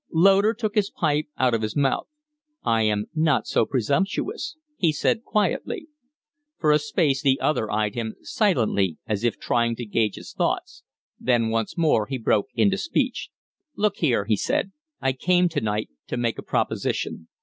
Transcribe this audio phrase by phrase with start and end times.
[0.11, 2.07] Loder took his pipe out of his mouth.
[2.63, 5.89] "I am not so presumptuous," he said, quietly.
[6.57, 10.81] For a space the other eyed him silently, as if trying to gauge his thoughts;
[11.19, 13.29] then once more he broke into speech.
[13.75, 14.71] "Look here," he said.
[15.01, 17.27] "I came to night to make a proposition.